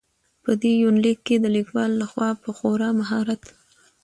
[0.43, 3.43] په دې يونليک کې د ليکوال لخوا په خورا مهارت.